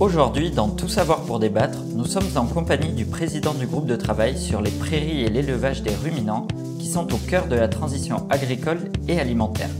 Aujourd'hui, 0.00 0.52
dans 0.52 0.68
Tout 0.68 0.86
savoir 0.86 1.22
pour 1.22 1.40
débattre, 1.40 1.80
nous 1.92 2.04
sommes 2.04 2.28
en 2.36 2.46
compagnie 2.46 2.92
du 2.92 3.04
président 3.04 3.52
du 3.52 3.66
groupe 3.66 3.86
de 3.86 3.96
travail 3.96 4.38
sur 4.38 4.62
les 4.62 4.70
prairies 4.70 5.24
et 5.24 5.28
l'élevage 5.28 5.82
des 5.82 5.92
ruminants 5.92 6.46
qui 6.78 6.86
sont 6.86 7.12
au 7.12 7.16
cœur 7.16 7.48
de 7.48 7.56
la 7.56 7.66
transition 7.66 8.28
agricole 8.30 8.92
et 9.08 9.18
alimentaire. 9.18 9.70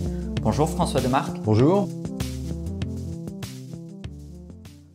Bonjour 0.42 0.68
François 0.68 1.00
Demarque. 1.00 1.38
Bonjour. 1.44 1.88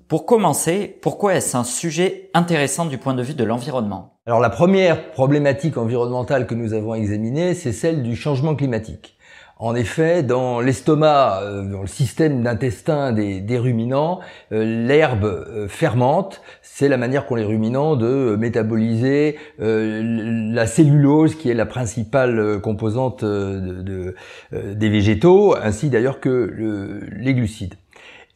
Pour 0.10 0.26
commencer, 0.26 1.00
pourquoi 1.02 1.36
est-ce 1.36 1.56
un 1.56 1.64
sujet 1.64 2.30
intéressant 2.34 2.86
du 2.86 2.98
point 2.98 3.14
de 3.14 3.24
vue 3.24 3.34
de 3.34 3.46
l'environnement? 3.46 4.20
Alors 4.26 4.42
la 4.42 4.50
première 4.50 5.12
problématique 5.12 5.78
environnementale 5.78 6.48
que 6.48 6.54
nous 6.54 6.74
avons 6.74 6.96
examinée, 6.96 7.54
c'est 7.54 7.72
celle 7.72 8.04
du 8.04 8.18
changement 8.18 8.56
climatique. 8.56 9.18
En 9.58 9.76
effet, 9.76 10.24
dans 10.24 10.62
l'estomac, 10.62 11.42
euh, 11.44 11.64
dans 11.64 11.82
le 11.82 11.88
système 11.88 12.42
d'intestin 12.42 13.12
des, 13.12 13.58
ruminants, 13.60 14.20
euh, 14.52 14.88
l'herbe 14.88 15.26
euh, 15.26 15.68
fermente. 15.68 16.42
C'est 16.64 16.90
la 16.90 16.98
manière 16.98 17.28
qu'ont 17.28 17.36
les 17.36 17.46
ruminants 17.46 17.96
de 17.96 18.36
métaboliser 18.36 19.38
la 19.60 20.66
cellulose, 20.66 21.36
qui 21.36 21.50
est 21.50 21.54
la 21.54 21.68
principale 21.68 22.60
composante 22.62 23.24
de, 23.24 24.16
des 24.52 24.90
végétaux, 24.90 25.56
ainsi 25.56 25.90
d'ailleurs 25.90 26.20
que 26.20 27.04
les 27.16 27.34
glucides. 27.34 27.76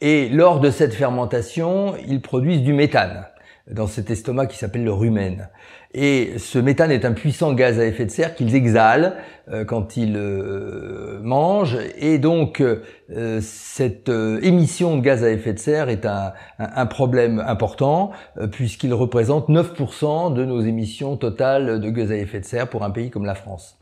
Et 0.00 0.28
lors 0.28 0.60
de 0.60 0.70
cette 0.70 0.94
fermentation, 0.94 1.94
ils 2.06 2.20
produisent 2.20 2.62
du 2.62 2.72
méthane 2.72 3.26
dans 3.70 3.86
cet 3.86 4.10
estomac 4.10 4.46
qui 4.46 4.56
s'appelle 4.56 4.84
le 4.84 4.92
rumen. 4.92 5.48
Et 5.94 6.38
ce 6.38 6.58
méthane 6.58 6.90
est 6.90 7.04
un 7.04 7.12
puissant 7.12 7.54
gaz 7.54 7.78
à 7.80 7.86
effet 7.86 8.04
de 8.04 8.10
serre 8.10 8.34
qu'ils 8.34 8.54
exhalent 8.54 9.14
euh, 9.50 9.64
quand 9.64 9.96
ils 9.96 10.16
euh, 10.16 11.18
mangent. 11.22 11.78
Et 11.98 12.18
donc, 12.18 12.60
euh, 12.60 13.40
cette 13.40 14.10
émission 14.42 14.96
de 14.96 15.02
gaz 15.02 15.24
à 15.24 15.30
effet 15.30 15.54
de 15.54 15.58
serre 15.58 15.88
est 15.88 16.04
un, 16.04 16.32
un 16.58 16.86
problème 16.86 17.42
important 17.46 18.10
puisqu'il 18.52 18.92
représente 18.92 19.48
9% 19.48 20.34
de 20.34 20.44
nos 20.44 20.60
émissions 20.60 21.16
totales 21.16 21.80
de 21.80 21.90
gaz 21.90 22.12
à 22.12 22.16
effet 22.16 22.40
de 22.40 22.44
serre 22.44 22.68
pour 22.68 22.84
un 22.84 22.90
pays 22.90 23.10
comme 23.10 23.24
la 23.24 23.34
France. 23.34 23.77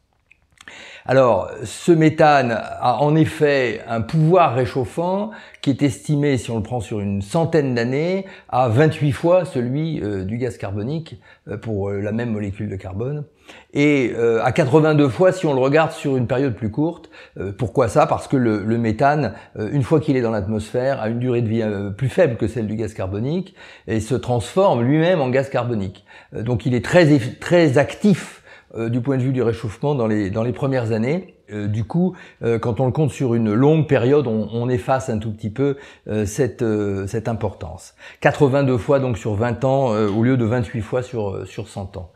Alors, 1.09 1.51
ce 1.63 1.93
méthane 1.93 2.51
a 2.53 2.97
en 3.01 3.15
effet 3.15 3.83
un 3.89 4.01
pouvoir 4.01 4.55
réchauffant 4.55 5.31
qui 5.61 5.71
est 5.71 5.83
estimé, 5.83 6.37
si 6.37 6.51
on 6.51 6.57
le 6.57 6.63
prend 6.63 6.81
sur 6.81 6.99
une 7.01 7.23
centaine 7.23 7.75
d'années, 7.75 8.27
à 8.49 8.69
28 8.69 9.13
fois 9.13 9.45
celui 9.45 10.03
euh, 10.03 10.25
du 10.25 10.37
gaz 10.37 10.59
carbonique 10.59 11.21
euh, 11.49 11.57
pour 11.57 11.91
euh, 11.91 12.01
la 12.01 12.11
même 12.11 12.31
molécule 12.31 12.69
de 12.69 12.77
carbone, 12.77 13.25
et 13.75 14.13
à 14.43 14.51
82 14.51 15.09
fois 15.09 15.31
si 15.31 15.47
on 15.47 15.55
le 15.55 15.61
regarde 15.61 15.93
sur 15.93 16.17
une 16.17 16.27
période 16.27 16.57
plus 16.57 16.71
courte. 16.71 17.11
pourquoi 17.59 17.87
ça? 17.87 18.07
Parce 18.07 18.27
que 18.27 18.37
le, 18.37 18.79
méthane, 18.79 19.35
une 19.57 19.85
fois 19.85 20.01
qu'il 20.01 20.17
est 20.17 20.21
dans 20.21 20.33
l'atmosphère, 20.33 21.01
a 21.01 21.09
une 21.09 21.21
durée 21.21 21.43
de 21.43 21.49
vie 21.49 21.63
plus 21.97 22.09
faible 22.09 22.39
que 22.39 22.49
celle 22.49 22.67
du 22.67 22.75
gaz 22.75 22.93
carbonique 22.93 23.55
et 23.87 24.01
se 24.01 24.17
transforme 24.17 24.83
lui-même 24.83 25.21
en 25.21 25.29
gaz 25.29 25.49
carbonique. 25.49 26.05
donc 26.33 26.67
il 26.67 26.75
est 26.75 26.85
très, 26.85 27.19
très 27.39 27.79
actif 27.79 28.43
euh, 28.75 28.89
du 28.89 29.01
point 29.01 29.17
de 29.17 29.23
vue 29.23 29.33
du 29.33 29.43
réchauffement 29.43 29.95
dans 29.95 30.07
les, 30.07 30.31
dans 30.31 30.43
les 30.43 30.53
premières 30.53 30.93
années. 30.93 31.35
Euh, 31.53 31.69
du 31.69 31.85
coup, 31.85 32.17
euh, 32.43 32.59
quand 32.59 32.81
on 32.81 32.87
le 32.87 32.93
compte 32.93 33.13
sur 33.13 33.35
une 33.35 33.53
longue 33.55 33.87
période, 33.87 34.27
on, 34.27 34.49
on 34.53 34.69
efface 34.69 35.09
un 35.09 35.19
tout 35.19 35.31
petit 35.31 35.51
peu 35.51 35.77
cette, 36.25 36.65
cette 37.07 37.29
importance. 37.29 37.95
82 38.21 38.77
fois 38.79 38.99
donc 38.99 39.19
sur 39.19 39.35
20 39.35 39.65
ans 39.65 39.91
au 39.91 40.23
lieu 40.23 40.37
de 40.37 40.45
28 40.45 40.81
fois 40.81 41.03
sur, 41.03 41.47
sur 41.47 41.69
100 41.69 41.97
ans. 41.97 42.11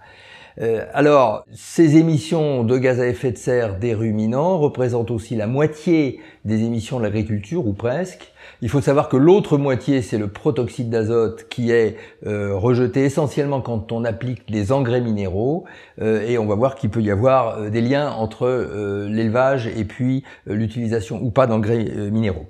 Alors, 0.93 1.47
ces 1.55 1.97
émissions 1.97 2.65
de 2.65 2.77
gaz 2.77 3.01
à 3.01 3.07
effet 3.07 3.33
de 3.33 3.39
serre 3.39 3.79
des 3.79 3.95
ruminants 3.95 4.59
représentent 4.59 5.11
aussi 5.11 5.35
la 5.35 5.47
moitié 5.47 6.21
des 6.45 6.63
émissions 6.63 6.99
de 6.99 7.05
l'agriculture, 7.05 7.67
ou 7.67 7.73
presque. 7.73 8.33
Il 8.63 8.69
faut 8.69 8.81
savoir 8.81 9.09
que 9.09 9.17
l'autre 9.17 9.57
moitié, 9.57 10.03
c'est 10.03 10.19
le 10.19 10.29
protoxyde 10.29 10.91
d'azote 10.91 11.47
qui 11.49 11.71
est 11.71 11.97
euh, 12.27 12.55
rejeté 12.55 13.05
essentiellement 13.05 13.61
quand 13.61 13.91
on 13.93 14.05
applique 14.05 14.43
les 14.49 14.71
engrais 14.73 15.01
minéraux. 15.01 15.65
Euh, 16.01 16.27
et 16.27 16.39
on 16.39 16.47
va 16.47 16.55
voir 16.55 16.75
qu'il 16.75 16.91
peut 16.91 17.01
y 17.01 17.11
avoir 17.11 17.59
euh, 17.59 17.71
des 17.71 17.81
liens 17.81 18.11
entre 18.11 19.07
l'élevage 19.09 19.67
et 19.67 19.85
puis 19.85 20.25
l'utilisation 20.47 21.21
ou 21.23 21.31
pas 21.31 21.47
d'engrais 21.47 21.85
minéraux. 22.11 22.47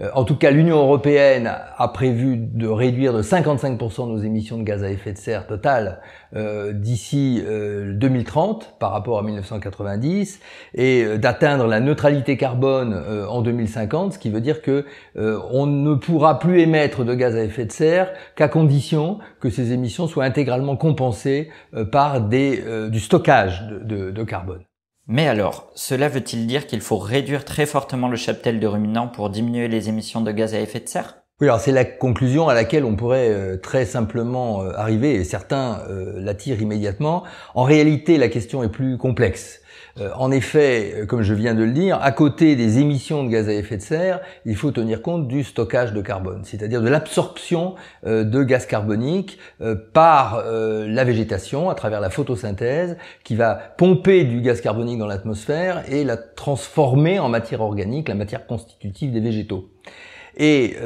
Euh, 0.00 0.10
en 0.14 0.24
tout 0.24 0.36
cas, 0.36 0.50
l'Union 0.50 0.76
européenne 0.78 1.50
a 1.76 1.88
prévu 1.88 2.36
de 2.36 2.68
réduire 2.68 3.12
de 3.12 3.22
55% 3.22 4.08
nos 4.08 4.18
émissions 4.18 4.58
de 4.58 4.62
gaz 4.62 4.84
à 4.84 4.90
effet 4.90 5.12
de 5.12 5.18
serre 5.18 5.46
totales 5.46 6.00
euh, 6.34 6.72
d'ici 6.72 7.42
2030 7.42 8.62
euh, 8.62 8.78
par 8.78 8.92
rapport 8.92 9.18
à 9.18 9.22
1990 9.22 10.40
et 10.74 11.18
d'atteindre 11.18 11.66
la 11.66 11.80
neutralité 11.80 12.36
carbone 12.36 12.94
en 13.28 13.42
2050, 13.42 14.14
ce 14.14 14.18
qui 14.18 14.30
veut 14.30 14.40
dire 14.40 14.62
que 14.62 14.84
on 15.16 15.66
ne 15.66 15.94
pourra 15.94 16.38
plus 16.38 16.60
émettre 16.60 17.04
de 17.04 17.14
gaz 17.14 17.36
à 17.36 17.42
effet 17.42 17.64
de 17.64 17.72
serre 17.72 18.12
qu'à 18.34 18.48
condition 18.48 19.18
que 19.40 19.50
ces 19.50 19.72
émissions 19.72 20.06
soient 20.06 20.24
intégralement 20.24 20.76
compensées 20.76 21.50
par 21.92 22.20
du 22.20 23.00
stockage 23.00 23.66
de 23.66 24.24
carbone. 24.24 24.62
Mais 25.08 25.26
alors, 25.26 25.72
cela 25.74 26.08
veut-il 26.08 26.46
dire 26.46 26.68
qu'il 26.68 26.80
faut 26.80 26.98
réduire 26.98 27.44
très 27.44 27.66
fortement 27.66 28.06
le 28.06 28.16
cheptel 28.16 28.60
de 28.60 28.66
ruminants 28.68 29.08
pour 29.08 29.30
diminuer 29.30 29.66
les 29.66 29.88
émissions 29.88 30.20
de 30.20 30.30
gaz 30.30 30.54
à 30.54 30.60
effet 30.60 30.78
de 30.78 30.88
serre? 30.88 31.25
Oui, 31.42 31.48
alors 31.48 31.60
c'est 31.60 31.72
la 31.72 31.84
conclusion 31.84 32.48
à 32.48 32.54
laquelle 32.54 32.86
on 32.86 32.96
pourrait 32.96 33.28
euh, 33.28 33.58
très 33.58 33.84
simplement 33.84 34.62
euh, 34.62 34.72
arriver, 34.74 35.16
et 35.16 35.24
certains 35.24 35.82
euh, 35.90 36.14
l'attirent 36.16 36.62
immédiatement. 36.62 37.24
En 37.54 37.64
réalité, 37.64 38.16
la 38.16 38.28
question 38.28 38.62
est 38.62 38.70
plus 38.70 38.96
complexe. 38.96 39.60
En 40.14 40.30
effet, 40.30 41.06
comme 41.08 41.22
je 41.22 41.32
viens 41.32 41.54
de 41.54 41.62
le 41.62 41.72
dire, 41.72 41.98
à 42.02 42.12
côté 42.12 42.54
des 42.54 42.80
émissions 42.80 43.24
de 43.24 43.30
gaz 43.30 43.48
à 43.48 43.54
effet 43.54 43.78
de 43.78 43.82
serre, 43.82 44.20
il 44.44 44.54
faut 44.54 44.70
tenir 44.70 45.00
compte 45.00 45.26
du 45.26 45.42
stockage 45.42 45.94
de 45.94 46.02
carbone, 46.02 46.42
c'est-à-dire 46.44 46.82
de 46.82 46.88
l'absorption 46.90 47.76
de 48.04 48.42
gaz 48.42 48.66
carbonique 48.66 49.38
par 49.94 50.44
la 50.44 51.04
végétation 51.04 51.70
à 51.70 51.74
travers 51.74 52.02
la 52.02 52.10
photosynthèse 52.10 52.98
qui 53.24 53.36
va 53.36 53.54
pomper 53.54 54.24
du 54.24 54.42
gaz 54.42 54.60
carbonique 54.60 54.98
dans 54.98 55.06
l'atmosphère 55.06 55.82
et 55.90 56.04
la 56.04 56.18
transformer 56.18 57.18
en 57.18 57.30
matière 57.30 57.62
organique, 57.62 58.10
la 58.10 58.16
matière 58.16 58.46
constitutive 58.46 59.12
des 59.12 59.20
végétaux. 59.20 59.70
Et 60.36 60.76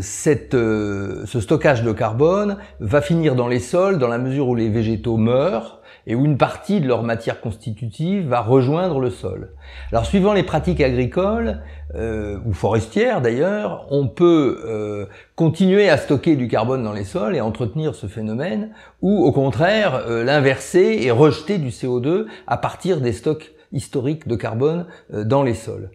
cette, 0.00 0.52
ce 0.52 1.40
stockage 1.40 1.82
de 1.82 1.92
carbone 1.92 2.58
va 2.80 3.00
finir 3.00 3.34
dans 3.34 3.48
les 3.48 3.58
sols 3.58 3.98
dans 3.98 4.08
la 4.08 4.18
mesure 4.18 4.48
où 4.48 4.54
les 4.54 4.68
végétaux 4.68 5.16
meurent 5.16 5.80
et 6.06 6.14
où 6.14 6.24
une 6.24 6.38
partie 6.38 6.80
de 6.80 6.88
leur 6.88 7.02
matière 7.02 7.40
constitutive 7.40 8.28
va 8.28 8.40
rejoindre 8.40 9.00
le 9.00 9.10
sol. 9.10 9.52
Alors 9.92 10.06
suivant 10.06 10.32
les 10.32 10.42
pratiques 10.42 10.80
agricoles 10.80 11.62
euh, 11.94 12.38
ou 12.44 12.52
forestières 12.52 13.20
d'ailleurs, 13.20 13.86
on 13.90 14.08
peut 14.08 14.62
euh, 14.64 15.06
continuer 15.36 15.88
à 15.88 15.96
stocker 15.96 16.36
du 16.36 16.48
carbone 16.48 16.82
dans 16.82 16.92
les 16.92 17.04
sols 17.04 17.36
et 17.36 17.40
entretenir 17.40 17.94
ce 17.94 18.06
phénomène, 18.06 18.70
ou 19.02 19.24
au 19.24 19.32
contraire 19.32 20.02
euh, 20.06 20.24
l'inverser 20.24 20.98
et 21.02 21.10
rejeter 21.10 21.58
du 21.58 21.68
CO2 21.68 22.26
à 22.46 22.56
partir 22.56 23.00
des 23.00 23.12
stocks 23.12 23.52
historiques 23.72 24.26
de 24.26 24.34
carbone 24.34 24.86
dans 25.12 25.44
les 25.44 25.54
sols. 25.54 25.90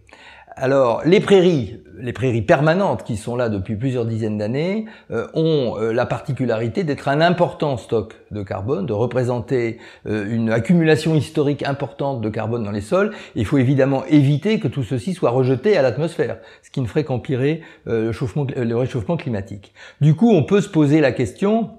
Alors, 0.57 1.01
les 1.03 1.19
prairies, 1.19 1.81
les 1.99 2.13
prairies 2.13 2.41
permanentes 2.41 3.03
qui 3.03 3.17
sont 3.17 3.35
là 3.35 3.49
depuis 3.49 3.75
plusieurs 3.75 4.05
dizaines 4.05 4.37
d'années, 4.37 4.85
euh, 5.11 5.27
ont 5.33 5.75
euh, 5.77 5.91
la 5.91 6.05
particularité 6.05 6.85
d'être 6.85 7.09
un 7.09 7.19
important 7.19 7.75
stock 7.75 8.15
de 8.31 8.41
carbone, 8.41 8.85
de 8.85 8.93
représenter 8.93 9.79
euh, 10.07 10.25
une 10.33 10.49
accumulation 10.49 11.13
historique 11.13 11.63
importante 11.63 12.21
de 12.21 12.29
carbone 12.29 12.63
dans 12.63 12.71
les 12.71 12.79
sols. 12.79 13.11
Il 13.35 13.45
faut 13.45 13.57
évidemment 13.57 14.05
éviter 14.05 14.61
que 14.61 14.69
tout 14.69 14.83
ceci 14.83 15.13
soit 15.13 15.31
rejeté 15.31 15.75
à 15.75 15.81
l'atmosphère, 15.81 16.37
ce 16.63 16.71
qui 16.71 16.79
ne 16.79 16.85
ferait 16.87 17.03
qu'empirer 17.03 17.61
le, 17.85 18.11
le 18.11 18.77
réchauffement 18.77 19.17
climatique. 19.17 19.73
Du 19.99 20.15
coup, 20.15 20.31
on 20.31 20.43
peut 20.43 20.61
se 20.61 20.69
poser 20.69 21.01
la 21.01 21.11
question 21.11 21.71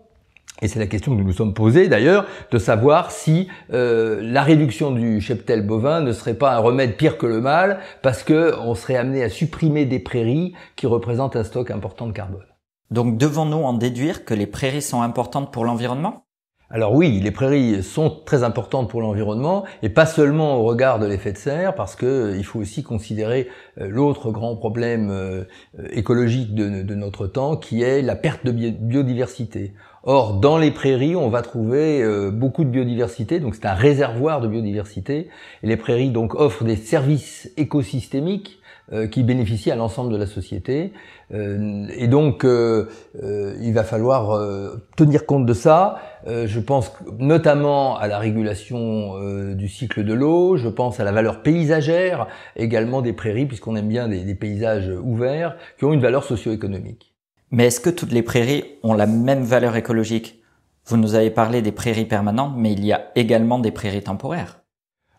et 0.62 0.68
c'est 0.68 0.78
la 0.78 0.86
question 0.86 1.12
que 1.12 1.18
nous 1.18 1.26
nous 1.26 1.32
sommes 1.32 1.54
posée 1.54 1.88
d'ailleurs, 1.88 2.26
de 2.50 2.58
savoir 2.58 3.10
si 3.10 3.48
euh, 3.72 4.20
la 4.22 4.42
réduction 4.42 4.90
du 4.90 5.20
cheptel 5.20 5.66
bovin 5.66 6.00
ne 6.00 6.12
serait 6.12 6.34
pas 6.34 6.54
un 6.54 6.58
remède 6.58 6.96
pire 6.96 7.18
que 7.18 7.26
le 7.26 7.40
mal, 7.40 7.80
parce 8.02 8.22
que 8.22 8.54
on 8.60 8.74
serait 8.74 8.96
amené 8.96 9.22
à 9.22 9.28
supprimer 9.28 9.84
des 9.84 9.98
prairies 9.98 10.54
qui 10.74 10.86
représentent 10.86 11.36
un 11.36 11.44
stock 11.44 11.70
important 11.70 12.06
de 12.06 12.12
carbone. 12.12 12.46
Donc 12.90 13.18
devons-nous 13.18 13.58
en 13.58 13.74
déduire 13.74 14.24
que 14.24 14.32
les 14.32 14.46
prairies 14.46 14.82
sont 14.82 15.02
importantes 15.02 15.52
pour 15.52 15.64
l'environnement? 15.64 16.26
Alors 16.68 16.94
oui, 16.94 17.20
les 17.20 17.30
prairies 17.30 17.84
sont 17.84 18.10
très 18.10 18.42
importantes 18.42 18.90
pour 18.90 19.00
l'environnement 19.00 19.64
et 19.82 19.88
pas 19.88 20.04
seulement 20.04 20.56
au 20.56 20.64
regard 20.64 20.98
de 20.98 21.06
l'effet 21.06 21.32
de 21.32 21.38
serre, 21.38 21.76
parce 21.76 21.94
que 21.94 22.06
euh, 22.06 22.36
il 22.36 22.44
faut 22.44 22.58
aussi 22.58 22.82
considérer 22.82 23.48
euh, 23.80 23.86
l'autre 23.88 24.32
grand 24.32 24.56
problème 24.56 25.10
euh, 25.10 25.44
écologique 25.90 26.56
de, 26.56 26.82
de, 26.82 26.94
notre 26.96 27.28
temps, 27.28 27.56
qui 27.56 27.82
est 27.82 28.02
la 28.02 28.16
perte 28.16 28.44
de 28.44 28.50
biodiversité. 28.50 29.74
Or, 30.08 30.34
dans 30.34 30.56
les 30.56 30.70
prairies, 30.70 31.16
on 31.16 31.28
va 31.28 31.42
trouver 31.42 32.02
beaucoup 32.30 32.62
de 32.62 32.70
biodiversité, 32.70 33.40
donc 33.40 33.56
c'est 33.56 33.66
un 33.66 33.74
réservoir 33.74 34.40
de 34.40 34.46
biodiversité. 34.46 35.28
Et 35.64 35.66
les 35.66 35.76
prairies 35.76 36.10
donc 36.10 36.36
offrent 36.36 36.62
des 36.62 36.76
services 36.76 37.50
écosystémiques 37.56 38.60
euh, 38.92 39.08
qui 39.08 39.24
bénéficient 39.24 39.72
à 39.72 39.74
l'ensemble 39.74 40.12
de 40.12 40.16
la 40.16 40.26
société. 40.26 40.92
Euh, 41.34 41.88
et 41.96 42.06
donc, 42.06 42.44
euh, 42.44 42.88
il 43.60 43.72
va 43.72 43.82
falloir 43.82 44.40
tenir 44.96 45.26
compte 45.26 45.44
de 45.44 45.54
ça. 45.54 45.98
je 46.24 46.60
pense 46.60 46.92
notamment 47.18 47.98
à 47.98 48.06
la 48.06 48.20
régulation 48.20 49.14
du 49.54 49.68
cycle 49.68 50.04
de 50.04 50.14
l'eau. 50.14 50.56
Je 50.56 50.68
pense 50.68 51.00
à 51.00 51.04
la 51.04 51.10
valeur 51.10 51.42
paysagère 51.42 52.28
également 52.54 53.02
des 53.02 53.12
prairies, 53.12 53.46
puisqu'on 53.46 53.74
aime 53.74 53.88
bien 53.88 54.06
des, 54.06 54.22
des 54.22 54.36
paysages 54.36 54.92
ouverts 55.02 55.56
qui 55.78 55.84
ont 55.84 55.92
une 55.92 56.00
valeur 56.00 56.22
socio-économique. 56.22 57.15
Mais 57.50 57.66
est-ce 57.66 57.80
que 57.80 57.90
toutes 57.90 58.12
les 58.12 58.22
prairies 58.22 58.64
ont 58.82 58.94
la 58.94 59.06
même 59.06 59.44
valeur 59.44 59.76
écologique? 59.76 60.42
Vous 60.86 60.96
nous 60.96 61.14
avez 61.14 61.30
parlé 61.30 61.62
des 61.62 61.72
prairies 61.72 62.04
permanentes, 62.04 62.54
mais 62.56 62.72
il 62.72 62.84
y 62.84 62.92
a 62.92 63.10
également 63.14 63.58
des 63.58 63.70
prairies 63.70 64.02
temporaires. 64.02 64.65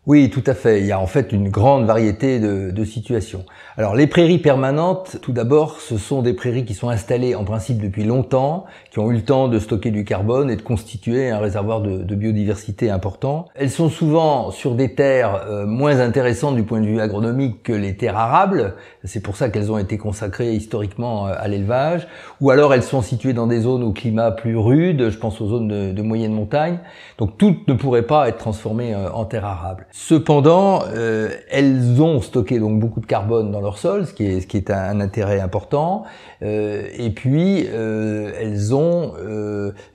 Oui, 0.07 0.29
tout 0.29 0.43
à 0.45 0.53
fait. 0.53 0.79
Il 0.79 0.85
y 0.85 0.93
a 0.93 1.01
en 1.01 1.05
fait 1.05 1.33
une 1.33 1.49
grande 1.49 1.85
variété 1.85 2.39
de, 2.39 2.71
de 2.71 2.85
situations. 2.85 3.43
Alors 3.75 3.93
les 3.93 4.07
prairies 4.07 4.37
permanentes, 4.37 5.17
tout 5.21 5.33
d'abord, 5.33 5.81
ce 5.81 5.97
sont 5.97 6.21
des 6.21 6.33
prairies 6.33 6.63
qui 6.63 6.75
sont 6.75 6.87
installées 6.87 7.35
en 7.35 7.43
principe 7.43 7.81
depuis 7.81 8.05
longtemps, 8.05 8.63
qui 8.89 8.99
ont 8.99 9.11
eu 9.11 9.15
le 9.15 9.25
temps 9.25 9.49
de 9.49 9.59
stocker 9.59 9.91
du 9.91 10.05
carbone 10.05 10.49
et 10.49 10.55
de 10.55 10.61
constituer 10.61 11.29
un 11.29 11.39
réservoir 11.39 11.81
de, 11.81 12.03
de 12.03 12.15
biodiversité 12.15 12.89
important. 12.89 13.47
Elles 13.53 13.69
sont 13.69 13.89
souvent 13.89 14.49
sur 14.51 14.75
des 14.75 14.95
terres 14.95 15.43
euh, 15.45 15.65
moins 15.65 15.99
intéressantes 15.99 16.55
du 16.55 16.63
point 16.63 16.79
de 16.79 16.85
vue 16.85 17.01
agronomique 17.01 17.61
que 17.61 17.73
les 17.73 17.97
terres 17.97 18.17
arables. 18.17 18.75
C'est 19.03 19.21
pour 19.21 19.35
ça 19.35 19.49
qu'elles 19.49 19.73
ont 19.73 19.77
été 19.77 19.97
consacrées 19.97 20.53
historiquement 20.53 21.27
euh, 21.27 21.33
à 21.37 21.49
l'élevage. 21.49 22.07
Ou 22.39 22.49
alors 22.49 22.73
elles 22.73 22.81
sont 22.81 23.01
situées 23.01 23.33
dans 23.33 23.47
des 23.47 23.59
zones 23.59 23.83
au 23.83 23.91
climat 23.91 24.31
plus 24.31 24.55
rude. 24.55 25.09
Je 25.09 25.17
pense 25.17 25.41
aux 25.41 25.49
zones 25.49 25.67
de, 25.67 25.91
de 25.91 26.01
moyenne 26.01 26.31
montagne. 26.31 26.79
Donc 27.17 27.37
toutes 27.37 27.67
ne 27.67 27.73
pourraient 27.73 28.07
pas 28.07 28.29
être 28.29 28.37
transformées 28.37 28.95
euh, 28.95 29.11
en 29.11 29.25
terres 29.25 29.45
arables. 29.45 29.85
Cependant, 29.99 30.83
euh, 30.93 31.31
elles 31.49 31.99
ont 32.03 32.21
stocké 32.21 32.59
donc 32.59 32.79
beaucoup 32.79 32.99
de 32.99 33.07
carbone 33.07 33.51
dans 33.51 33.61
leur 33.61 33.79
sol, 33.79 34.05
ce 34.05 34.13
qui 34.13 34.25
est, 34.25 34.69
un, 34.69 35.01
intérêt 35.01 35.39
important. 35.39 36.03
Euh, 36.43 36.83
et 36.95 37.09
puis, 37.09 37.65
euh, 37.67 38.31
elles 38.39 38.75
ont, 38.75 39.13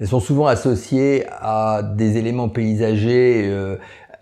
elles 0.01 0.09
sont 0.09 0.19
souvent 0.19 0.49
associées 0.49 1.25
à 1.31 1.83
des 1.85 2.17
éléments 2.19 2.49
paysagers 2.49 3.49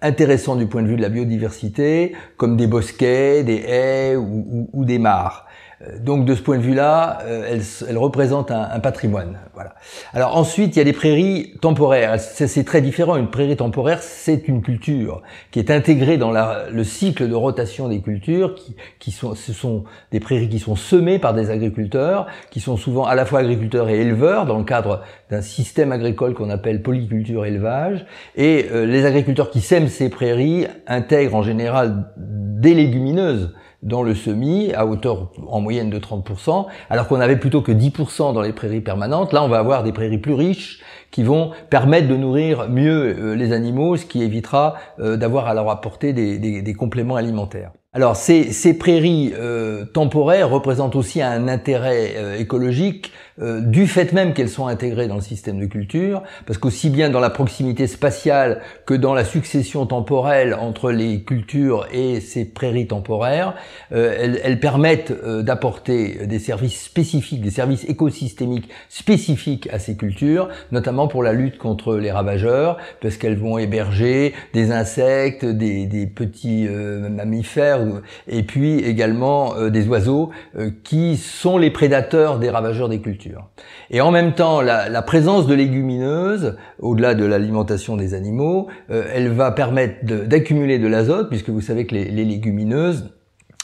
intéressants 0.03 0.57
du 0.57 0.67
point 0.67 0.83
de 0.83 0.87
vue 0.87 0.97
de 0.97 1.03
la 1.03 1.09
biodiversité, 1.09 2.15
comme 2.37 2.59
des 2.59 2.67
bosquets, 2.67 3.43
des 3.43 3.65
haies 3.67 4.17
ou, 4.17 4.69
ou 4.75 4.85
des 4.85 4.99
mares. 4.99 5.47
Euh, 5.83 5.99
donc 5.99 6.27
de 6.27 6.35
ce 6.35 6.43
point 6.43 6.59
de 6.59 6.63
vue-là, 6.63 7.19
euh, 7.25 7.49
elle, 7.49 7.63
elle, 7.89 7.99
représente 7.99 8.51
un, 8.51 8.69
un, 8.71 8.81
patrimoine. 8.81 9.39
Voilà. 9.55 9.75
Alors 10.13 10.37
ensuite, 10.37 10.77
il 10.77 10.79
y 10.79 10.83
a 10.83 10.85
des 10.85 10.93
prairies 10.93 11.55
temporaires. 11.61 12.21
C'est 12.21 12.65
très 12.65 12.83
différent. 12.83 13.17
Une 13.17 13.31
prairie 13.31 13.57
temporaire, 13.57 14.03
c'est 14.03 14.47
une 14.49 14.63
culture 14.63 15.23
qui 15.51 15.59
est 15.59 15.71
intégrée 15.71 16.19
dans 16.19 16.33
la, 16.33 16.65
le 16.71 16.85
cycle 16.85 17.29
de 17.29 17.35
rotation 17.35 17.89
des 17.89 18.01
cultures. 18.01 18.55
Qui, 18.55 18.77
qui, 18.99 19.11
sont, 19.11 19.35
ce 19.35 19.53
sont 19.53 19.85
des 20.13 20.21
prairies 20.21 20.49
qui 20.49 20.59
sont 20.59 20.77
semées 20.77 21.19
par 21.19 21.33
des 21.33 21.51
agriculteurs, 21.51 22.27
qui 22.51 22.61
sont 22.61 22.77
souvent 22.77 23.05
à 23.05 23.15
la 23.15 23.25
fois 23.25 23.41
agriculteurs 23.41 23.89
et 23.89 24.01
éleveurs 24.01 24.45
dans 24.47 24.59
le 24.59 24.65
cadre 24.65 25.03
d'un 25.31 25.43
système 25.43 25.93
agricole 25.93 26.35
qu'on 26.35 26.51
appelle 26.51 26.83
polyculture 26.83 27.47
élevage. 27.47 28.05
Et 28.37 28.67
euh, 28.71 28.85
les 28.85 29.07
agriculteurs 29.07 29.51
qui 29.51 29.61
sèment 29.61 29.89
ces 29.89 30.11
prairies 30.11 30.67
intègrent 30.87 31.37
en 31.37 31.43
général 31.43 32.13
des 32.17 32.75
légumineuses 32.75 33.55
dans 33.83 34.03
le 34.03 34.15
semis 34.15 34.73
à 34.75 34.87
hauteur 34.87 35.31
en 35.47 35.61
moyenne 35.61 35.91
de 35.91 35.99
30%, 35.99 36.67
alors 36.91 37.09
qu'on 37.09 37.21
avait 37.21 37.37
plutôt 37.37 37.63
que 37.63 37.73
10% 37.73 38.35
dans 38.35 38.43
les 38.43 38.53
prairies 38.53 38.81
permanentes. 38.81 39.33
Là, 39.33 39.43
on 39.43 39.49
va 39.49 39.59
avoir 39.59 39.83
des 39.83 39.93
prairies 39.93 40.19
plus 40.19 40.35
riches 40.35 40.81
qui 41.11 41.23
vont 41.23 41.51
permettre 41.71 42.09
de 42.09 42.17
nourrir 42.17 42.69
mieux 42.69 43.17
euh, 43.19 43.35
les 43.35 43.53
animaux, 43.53 43.97
ce 43.97 44.07
qui 44.07 44.23
évitera 44.23 44.75
euh, 45.01 45.17
d'avoir 45.17 45.49
à 45.49 45.55
leur 45.55 45.69
apporter 45.71 46.13
des 46.13 46.75
compléments 46.75 47.17
alimentaires. 47.17 47.73
Alors 47.93 48.15
ces, 48.15 48.53
ces 48.53 48.79
prairies 48.79 49.33
euh, 49.37 49.85
temporaires 49.85 50.49
représentent 50.49 50.95
aussi 50.95 51.21
un 51.21 51.49
intérêt 51.49 52.13
euh, 52.15 52.39
écologique 52.39 53.11
euh, 53.41 53.61
du 53.61 53.89
fait 53.89 54.13
même 54.13 54.33
qu'elles 54.33 54.49
sont 54.49 54.69
intégrées 54.69 55.09
dans 55.09 55.17
le 55.17 55.21
système 55.21 55.59
de 55.59 55.67
culture, 55.67 56.23
parce 56.47 56.57
qu'aussi 56.57 56.89
bien 56.89 57.11
dans 57.11 57.19
la 57.19 57.31
proximité 57.31 57.89
spatiale 57.89 58.61
que 58.87 58.95
dans 58.95 59.13
la 59.13 59.25
succession 59.25 59.87
temporelle 59.87 60.55
entre 60.55 60.93
les 60.93 61.25
cultures 61.25 61.89
et 61.93 62.21
ces 62.21 62.45
prairies 62.45 62.87
temporaires, 62.87 63.55
elles, 63.91 64.41
elles, 64.45 64.61
permettent 64.61 65.13
d'apporter 65.41 66.27
des 66.27 66.39
services 66.39 66.81
spécifiques, 66.81 67.41
des 67.41 67.51
services 67.51 67.85
écosystémiques 67.89 68.69
spécifiques 68.89 69.69
à 69.73 69.79
ces 69.79 69.97
cultures, 69.97 70.49
notamment 70.71 71.09
pour 71.09 71.23
la 71.23 71.33
lutte 71.33 71.57
contre 71.57 71.97
les 71.97 72.13
ravageurs, 72.13 72.77
parce 73.01 73.17
qu'elles 73.17 73.39
vont 73.39 73.57
héberger 73.57 74.35
des 74.53 74.71
insectes, 74.71 75.47
des, 75.47 75.87
des 75.87 76.07
petits 76.07 76.69
mammifères, 76.69 77.80
et 78.29 78.43
puis 78.43 78.79
également 78.81 79.55
euh, 79.57 79.71
des 79.71 79.89
oiseaux 79.89 80.31
euh, 80.59 80.71
qui 80.85 81.17
sont 81.17 81.59
les 81.59 81.71
prédateurs 81.71 82.39
des 82.39 82.51
ravageurs 82.51 82.89
des 82.89 83.01
cultures. 83.01 83.49
Et 83.91 84.01
en 84.01 84.11
même 84.11 84.35
temps, 84.35 84.61
la, 84.61 85.03
présence 85.03 85.47
de 85.47 85.55
légumineuses, 85.55 86.57
au-delà 86.79 87.15
de 87.15 87.25
l'alimentation 87.25 87.97
des 87.97 88.15
animaux, 88.15 88.69
euh, 88.91 89.05
elle 89.13 89.29
va 89.29 89.51
permettre 89.51 90.05
d'accumuler 90.05 90.79
de, 90.79 90.87
l'azote, 90.87 91.29
puisque 91.29 91.49
vous 91.49 91.61
savez 91.61 91.87
que 91.87 91.95
les, 91.95 92.05
les 92.05 92.25
légumineuses 92.25 93.11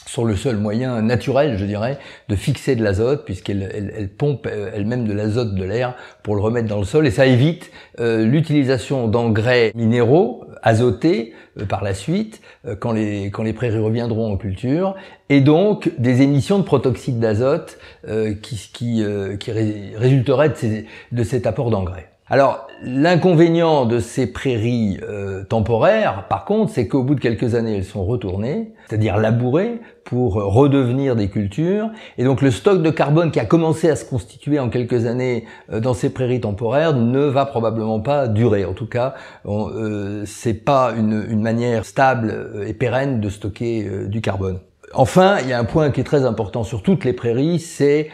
sont 0.06 0.24
le 0.24 0.36
seul 0.36 0.56
moyen 0.56 1.02
naturel, 1.02 1.58
je 1.58 1.64
dirais, 1.64 1.98
de 2.28 2.36
fixer 2.36 2.76
de 2.76 2.84
l'azote, 2.84 3.24
puisqu'elle 3.24 3.68
elle, 3.74 3.92
elle 3.96 4.08
pompe 4.08 4.46
elle-même 4.46 5.06
de 5.06 5.12
l'azote 5.12 5.54
de 5.54 5.64
l'air 5.64 5.96
pour 6.22 6.36
le 6.36 6.40
remettre 6.40 6.68
dans 6.68 6.78
le 6.78 6.84
sol, 6.84 7.06
et 7.06 7.10
ça 7.10 7.26
évite 7.26 7.72
l'utilisation 7.98 9.08
d'engrais 9.08 9.72
minéraux 9.74 10.45
azotés 10.62 11.34
euh, 11.58 11.64
par 11.64 11.82
la 11.82 11.94
suite, 11.94 12.40
euh, 12.66 12.76
quand 12.76 12.92
les, 12.92 13.30
quand 13.30 13.42
les 13.42 13.52
prairies 13.52 13.78
reviendront 13.78 14.32
en 14.32 14.36
culture, 14.36 14.94
et 15.28 15.40
donc 15.40 15.90
des 15.98 16.22
émissions 16.22 16.58
de 16.58 16.64
protoxyde 16.64 17.18
d'azote 17.18 17.78
euh, 18.08 18.34
qui, 18.34 18.56
qui, 18.72 19.04
qui 19.40 19.50
résulteraient 19.50 20.50
de, 20.50 20.84
de 21.12 21.24
cet 21.24 21.46
apport 21.46 21.70
d'engrais. 21.70 22.10
Alors, 22.28 22.66
l'inconvénient 22.82 23.86
de 23.86 24.00
ces 24.00 24.26
prairies 24.26 24.98
euh, 25.08 25.44
temporaires, 25.44 26.26
par 26.28 26.44
contre, 26.44 26.72
c'est 26.72 26.88
qu'au 26.88 27.04
bout 27.04 27.14
de 27.14 27.20
quelques 27.20 27.54
années, 27.54 27.76
elles 27.76 27.84
sont 27.84 28.04
retournées, 28.04 28.72
c'est-à-dire 28.88 29.16
labourées, 29.16 29.80
pour 30.02 30.34
redevenir 30.34 31.14
des 31.14 31.28
cultures. 31.28 31.90
Et 32.18 32.24
donc, 32.24 32.42
le 32.42 32.50
stock 32.50 32.82
de 32.82 32.90
carbone 32.90 33.30
qui 33.30 33.38
a 33.38 33.44
commencé 33.44 33.88
à 33.88 33.94
se 33.94 34.04
constituer 34.04 34.58
en 34.58 34.70
quelques 34.70 35.06
années 35.06 35.44
euh, 35.72 35.78
dans 35.78 35.94
ces 35.94 36.10
prairies 36.10 36.40
temporaires 36.40 36.96
ne 36.96 37.20
va 37.20 37.46
probablement 37.46 38.00
pas 38.00 38.26
durer. 38.26 38.64
En 38.64 38.72
tout 38.72 38.88
cas, 38.88 39.14
euh, 39.46 40.24
c'est 40.26 40.64
pas 40.64 40.94
une, 40.96 41.24
une, 41.28 41.42
manière 41.42 41.84
stable 41.84 42.32
euh, 42.32 42.66
et 42.66 42.74
pérenne 42.74 43.20
de 43.20 43.28
stocker 43.28 43.86
euh, 43.86 44.08
du 44.08 44.20
carbone. 44.20 44.58
Enfin, 44.94 45.38
il 45.42 45.48
y 45.48 45.52
a 45.52 45.58
un 45.58 45.64
point 45.64 45.90
qui 45.90 46.00
est 46.00 46.04
très 46.04 46.24
important 46.24 46.64
sur 46.64 46.82
toutes 46.82 47.04
les 47.04 47.12
prairies, 47.12 47.58
c'est 47.58 48.08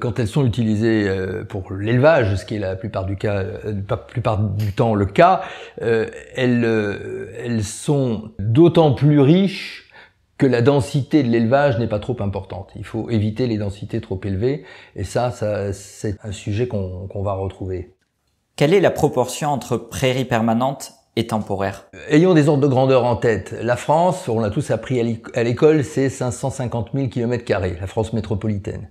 quand 0.00 0.18
elles 0.18 0.28
sont 0.28 0.44
utilisées 0.44 1.08
euh, 1.08 1.44
pour 1.44 1.72
l'élevage, 1.72 2.36
ce 2.36 2.44
qui 2.44 2.56
est 2.56 2.58
la 2.58 2.76
plupart 2.76 3.04
du 3.04 3.16
cas, 3.16 3.36
euh, 3.36 3.74
la 3.88 3.96
plupart 3.96 4.38
du 4.38 4.72
temps 4.72 4.94
le 4.94 5.06
cas, 5.06 5.42
elles, 5.80 6.64
elles 7.38 7.64
sont 7.64 8.32
d'autant 8.38 8.92
plus 8.92 9.20
riches 9.20 9.90
que 10.38 10.46
la 10.46 10.60
densité 10.60 11.22
de 11.22 11.28
l'élevage 11.28 11.78
n'est 11.78 11.86
pas 11.86 12.00
trop 12.00 12.16
importante. 12.20 12.70
Il 12.74 12.84
faut 12.84 13.08
éviter 13.10 13.46
les 13.46 13.58
densités 13.58 14.00
trop 14.00 14.20
élevées, 14.24 14.64
et 14.96 15.04
ça, 15.04 15.30
ça 15.30 15.72
c'est 15.72 16.16
un 16.24 16.32
sujet 16.32 16.66
qu'on 16.66 17.22
va 17.22 17.34
retrouver. 17.34 17.94
Quelle 18.56 18.74
est 18.74 18.80
la 18.80 18.90
proportion 18.90 19.50
entre 19.50 19.76
prairies 19.76 20.24
permanentes 20.24 20.94
et 21.16 21.26
temporaires? 21.26 21.86
Ayons 22.08 22.34
des 22.34 22.48
ordres 22.48 22.62
de 22.62 22.66
grandeur 22.66 23.04
en 23.04 23.16
tête. 23.16 23.54
La 23.62 23.76
France, 23.76 24.28
on 24.28 24.40
l'a 24.40 24.50
tous 24.50 24.70
appris 24.72 25.00
à 25.34 25.42
l'école, 25.42 25.84
c'est 25.84 26.10
550 26.10 26.90
000 26.92 27.08
km 27.08 27.44
la 27.80 27.86
France 27.86 28.12
métropolitaine. 28.12 28.88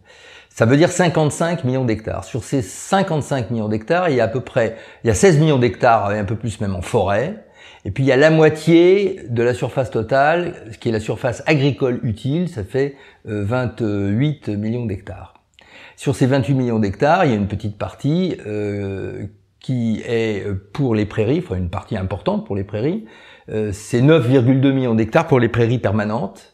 Ça 0.53 0.65
veut 0.65 0.75
dire 0.75 0.91
55 0.91 1.63
millions 1.63 1.85
d'hectares. 1.85 2.25
Sur 2.25 2.43
ces 2.43 2.61
55 2.61 3.51
millions 3.51 3.69
d'hectares, 3.69 4.09
il 4.09 4.17
y 4.17 4.19
a 4.19 4.25
à 4.25 4.27
peu 4.27 4.41
près, 4.41 4.75
il 5.03 5.07
y 5.07 5.09
a 5.09 5.13
16 5.13 5.39
millions 5.39 5.57
d'hectares, 5.57 6.11
et 6.11 6.19
un 6.19 6.25
peu 6.25 6.35
plus 6.35 6.59
même 6.59 6.75
en 6.75 6.81
forêt. 6.81 7.45
Et 7.85 7.91
puis 7.91 8.03
il 8.03 8.07
y 8.07 8.11
a 8.11 8.17
la 8.17 8.29
moitié 8.29 9.21
de 9.29 9.43
la 9.43 9.53
surface 9.53 9.89
totale, 9.89 10.55
ce 10.71 10.77
qui 10.77 10.89
est 10.89 10.91
la 10.91 10.99
surface 10.99 11.41
agricole 11.47 12.01
utile, 12.03 12.49
ça 12.49 12.63
fait 12.63 12.95
28 13.25 14.49
euh, 14.49 14.57
millions 14.57 14.85
d'hectares. 14.85 15.35
Sur 15.95 16.15
ces 16.15 16.25
28 16.25 16.53
millions 16.53 16.79
d'hectares, 16.79 17.25
il 17.25 17.31
y 17.31 17.33
a 17.33 17.37
une 17.37 17.47
petite 17.47 17.77
partie 17.77 18.37
euh, 18.45 19.25
qui 19.59 20.03
est 20.05 20.45
pour 20.73 20.95
les 20.95 21.05
prairies, 21.05 21.41
enfin 21.43 21.55
une 21.55 21.69
partie 21.69 21.95
importante 21.95 22.45
pour 22.45 22.55
les 22.55 22.63
prairies. 22.63 23.05
Euh, 23.49 23.71
c'est 23.71 24.01
9,2 24.01 24.71
millions 24.73 24.95
d'hectares 24.95 25.27
pour 25.27 25.39
les 25.39 25.49
prairies 25.49 25.79
permanentes 25.79 26.50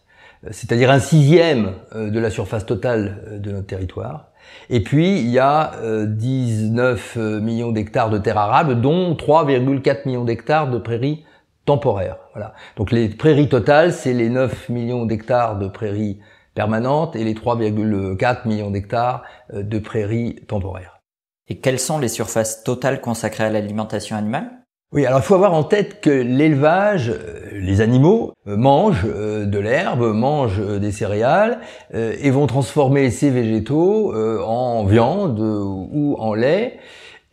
c'est-à-dire 0.51 0.91
un 0.91 0.99
sixième 0.99 1.73
euh, 1.95 2.09
de 2.09 2.19
la 2.19 2.29
surface 2.29 2.65
totale 2.65 3.23
euh, 3.27 3.39
de 3.39 3.51
notre 3.51 3.67
territoire. 3.67 4.31
Et 4.69 4.81
puis, 4.81 5.19
il 5.19 5.29
y 5.29 5.39
a 5.39 5.73
19 5.83 7.17
euh, 7.17 7.41
millions 7.41 7.71
d'hectares 7.71 8.09
de 8.09 8.17
terres 8.17 8.37
arables, 8.37 8.79
dont 8.79 9.13
3,4 9.13 10.07
millions 10.07 10.23
d'hectares 10.23 10.69
de 10.69 10.77
prairies 10.77 11.25
temporaires. 11.65 12.17
Voilà. 12.33 12.53
Donc 12.77 12.91
les 12.91 13.09
prairies 13.09 13.49
totales, 13.49 13.91
c'est 13.91 14.13
les 14.13 14.29
9 14.29 14.69
millions 14.69 15.05
d'hectares 15.05 15.59
de 15.59 15.67
prairies 15.67 16.19
permanentes 16.53 17.15
et 17.17 17.25
les 17.25 17.33
3,4 17.33 18.47
millions 18.47 18.71
d'hectares 18.71 19.23
de 19.53 19.79
prairies 19.79 20.35
temporaires. 20.47 21.01
Et 21.49 21.59
quelles 21.59 21.79
sont 21.79 21.99
les 21.99 22.07
surfaces 22.07 22.63
totales 22.63 23.01
consacrées 23.01 23.43
à 23.43 23.49
l'alimentation 23.49 24.15
animale? 24.15 24.49
Oui, 24.93 25.05
alors 25.05 25.19
il 25.19 25.23
faut 25.23 25.35
avoir 25.35 25.53
en 25.53 25.65
tête 25.65 25.99
que 25.99 26.09
l'élevage, 26.09 27.09
euh, 27.09 27.49
les 27.51 27.81
animaux 27.81 28.31
euh, 28.47 28.55
mangent 28.55 29.05
euh, 29.05 29.45
de 29.45 29.59
l'herbe, 29.59 30.13
mangent 30.13 30.61
des 30.79 30.93
céréales 30.93 31.59
et 31.93 32.31
vont 32.31 32.47
transformer 32.47 33.11
ces 33.11 33.29
végétaux 33.29 34.13
en 34.15 34.85
viande 34.85 35.39
ou 35.39 36.15
en 36.19 36.33
lait. 36.33 36.79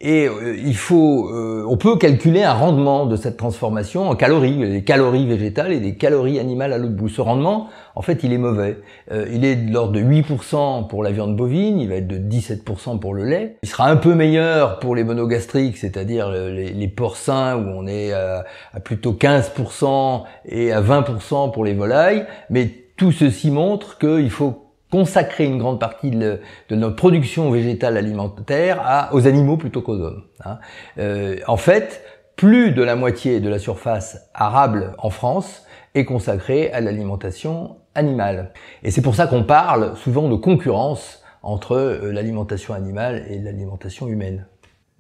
Et 0.06 0.28
euh, 0.28 0.54
il 0.62 0.76
faut, 0.76 1.30
euh, 1.32 1.64
on 1.66 1.78
peut 1.78 1.96
calculer 1.96 2.42
un 2.42 2.52
rendement 2.52 3.06
de 3.06 3.16
cette 3.16 3.38
transformation 3.38 4.06
en 4.06 4.14
calories, 4.14 4.58
des 4.58 4.84
calories 4.84 5.26
végétales 5.26 5.72
et 5.72 5.80
des 5.80 5.96
calories 5.96 6.38
animales 6.38 6.74
à 6.74 6.78
l'autre 6.78 6.94
bout. 6.94 7.08
Ce 7.08 7.22
rendement, 7.22 7.70
en 7.94 8.02
fait, 8.02 8.22
il 8.22 8.34
est 8.34 8.38
mauvais. 8.38 8.76
Euh, 9.10 9.24
il 9.32 9.46
est 9.46 9.56
de 9.56 9.72
l'ordre 9.72 9.92
de 9.92 10.02
8% 10.02 10.88
pour 10.88 11.02
la 11.02 11.10
viande 11.10 11.34
bovine, 11.34 11.80
il 11.80 11.88
va 11.88 11.94
être 11.94 12.06
de 12.06 12.18
17% 12.18 12.98
pour 12.98 13.14
le 13.14 13.24
lait. 13.24 13.56
Il 13.62 13.68
sera 13.70 13.88
un 13.88 13.96
peu 13.96 14.14
meilleur 14.14 14.78
pour 14.78 14.94
les 14.94 15.04
monogastriques, 15.04 15.78
c'est-à-dire 15.78 16.30
les, 16.30 16.88
porcins 16.88 17.56
où 17.56 17.66
on 17.66 17.86
est 17.86 18.12
à 18.12 18.44
plutôt 18.84 19.14
15% 19.14 20.24
et 20.44 20.70
à 20.70 20.82
20% 20.82 21.50
pour 21.50 21.64
les 21.64 21.72
volailles. 21.72 22.26
Mais 22.50 22.70
tout 22.98 23.10
ceci 23.10 23.50
montre 23.50 23.96
qu'il 23.98 24.30
faut 24.30 24.63
consacrer 24.94 25.44
une 25.44 25.58
grande 25.58 25.80
partie 25.80 26.12
de, 26.12 26.38
notre 26.70 26.94
production 26.94 27.50
végétale 27.50 27.96
alimentaire 27.96 28.80
à, 28.84 29.12
aux 29.12 29.26
animaux 29.26 29.56
plutôt 29.56 29.82
qu'aux 29.82 29.98
hommes. 29.98 30.22
Hein. 30.44 30.60
Euh, 30.98 31.36
en 31.48 31.56
fait, 31.56 32.04
plus 32.36 32.70
de 32.70 32.80
la 32.80 32.94
moitié 32.94 33.40
de 33.40 33.48
la 33.48 33.58
surface 33.58 34.30
arable 34.34 34.92
en 34.98 35.10
France 35.10 35.64
est 35.96 36.04
consacrée 36.04 36.70
à 36.70 36.80
l'alimentation 36.80 37.78
animale. 37.96 38.52
Et 38.84 38.92
c'est 38.92 39.02
pour 39.02 39.16
ça 39.16 39.26
qu'on 39.26 39.42
parle 39.42 39.96
souvent 39.96 40.28
de 40.28 40.36
concurrence 40.36 41.24
entre 41.42 41.72
euh, 41.72 42.12
l'alimentation 42.12 42.72
animale 42.72 43.24
et 43.28 43.40
l'alimentation 43.40 44.06
humaine. 44.06 44.46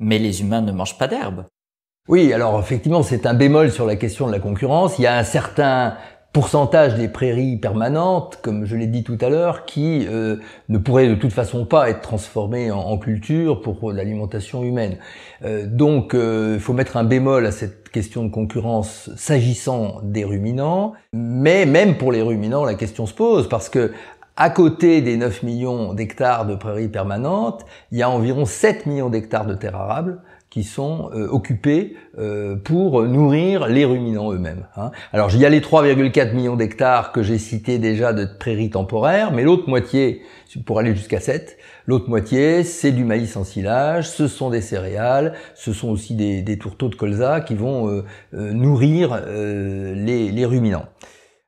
Mais 0.00 0.18
les 0.18 0.40
humains 0.40 0.62
ne 0.62 0.72
mangent 0.72 0.98
pas 0.98 1.06
d'herbe. 1.06 1.44
Oui, 2.08 2.32
alors 2.32 2.58
effectivement, 2.58 3.04
c'est 3.04 3.26
un 3.26 3.34
bémol 3.34 3.70
sur 3.70 3.86
la 3.86 3.94
question 3.94 4.26
de 4.26 4.32
la 4.32 4.40
concurrence. 4.40 4.98
Il 4.98 5.02
y 5.02 5.06
a 5.06 5.16
un 5.16 5.22
certain 5.22 5.94
pourcentage 6.34 6.96
des 6.96 7.06
prairies 7.06 7.56
permanentes, 7.56 8.40
comme 8.42 8.64
je 8.64 8.74
l'ai 8.74 8.88
dit 8.88 9.04
tout 9.04 9.16
à 9.20 9.28
l'heure, 9.28 9.66
qui 9.66 10.04
euh, 10.08 10.36
ne 10.68 10.78
pourraient 10.78 11.06
de 11.06 11.14
toute 11.14 11.32
façon 11.32 11.64
pas 11.64 11.88
être 11.88 12.00
transformées 12.00 12.72
en, 12.72 12.98
culture 12.98 13.62
pour 13.62 13.92
l'alimentation 13.92 14.64
humaine. 14.64 14.98
Euh, 15.44 15.64
donc 15.64 16.12
euh, 16.12 16.54
il 16.56 16.60
faut 16.60 16.72
mettre 16.72 16.96
un 16.96 17.04
bémol 17.04 17.46
à 17.46 17.52
cette 17.52 17.88
question 17.88 18.24
de 18.24 18.30
concurrence 18.30 19.10
s'agissant 19.16 20.00
des 20.02 20.24
ruminants, 20.24 20.94
mais 21.12 21.66
même 21.66 21.98
pour 21.98 22.10
les 22.10 22.20
ruminants, 22.20 22.64
la 22.64 22.74
question 22.74 23.06
se 23.06 23.14
pose 23.14 23.48
parce 23.48 23.68
que 23.68 23.92
à 24.36 24.50
côté 24.50 25.02
des 25.02 25.16
9 25.16 25.44
millions 25.44 25.94
d'hectares 25.94 26.46
de 26.46 26.56
prairies 26.56 26.88
permanentes, 26.88 27.64
il 27.92 27.98
y 27.98 28.02
a 28.02 28.10
environ 28.10 28.44
7 28.44 28.86
millions 28.86 29.08
d'hectares 29.08 29.46
de 29.46 29.54
terres 29.54 29.76
arables 29.76 30.20
qui 30.54 30.62
sont 30.62 31.10
euh, 31.12 31.26
occupés 31.26 31.96
euh, 32.16 32.54
pour 32.54 33.02
nourrir 33.02 33.66
les 33.66 33.84
ruminants 33.84 34.32
eux-mêmes. 34.32 34.68
Hein. 34.76 34.92
Alors 35.12 35.30
il 35.34 35.40
y 35.40 35.44
a 35.44 35.48
les 35.48 35.58
3,4 35.58 36.32
millions 36.32 36.54
d'hectares 36.54 37.10
que 37.10 37.24
j'ai 37.24 37.38
cités 37.38 37.80
déjà 37.80 38.12
de 38.12 38.24
prairies 38.24 38.70
temporaires, 38.70 39.32
mais 39.32 39.42
l'autre 39.42 39.68
moitié, 39.68 40.22
pour 40.64 40.78
aller 40.78 40.94
jusqu'à 40.94 41.18
7, 41.18 41.58
l'autre 41.88 42.08
moitié 42.08 42.62
c'est 42.62 42.92
du 42.92 43.02
maïs 43.02 43.36
en 43.36 43.42
silage, 43.42 44.08
ce 44.08 44.28
sont 44.28 44.48
des 44.48 44.60
céréales, 44.60 45.34
ce 45.56 45.72
sont 45.72 45.88
aussi 45.88 46.14
des, 46.14 46.56
tourteaux 46.56 46.88
de 46.88 46.94
colza 46.94 47.40
qui 47.40 47.56
vont 47.56 47.88
euh, 47.88 48.04
nourrir 48.32 49.24
les 49.26 50.46
ruminants. 50.46 50.86